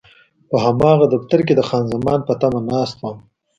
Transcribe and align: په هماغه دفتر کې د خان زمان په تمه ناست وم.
په 0.49 0.55
هماغه 0.65 1.05
دفتر 1.15 1.39
کې 1.47 1.53
د 1.55 1.61
خان 1.69 1.83
زمان 1.93 2.19
په 2.27 2.33
تمه 2.41 2.61
ناست 2.71 2.95
وم. 3.01 3.17